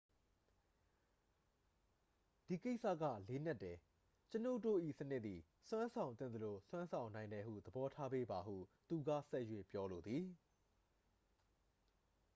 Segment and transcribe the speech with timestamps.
[2.47, 3.77] """ဒီကိစ္စက လေးနက်တယ်။
[4.31, 8.55] ကျွန်ုပ်တို့၏စနစ်သည် စွမ်းဆောင်သင့်သလို စွမ်းဆောင်နိုင်တယ်ဟု သဘောထားပေးပါ” ဟု
[8.89, 10.25] သူက ဆက်၍ ပြောလိုသည်။